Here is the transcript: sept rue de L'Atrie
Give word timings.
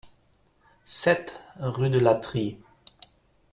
sept 0.83 1.43
rue 1.59 1.91
de 1.91 1.99
L'Atrie 1.99 2.57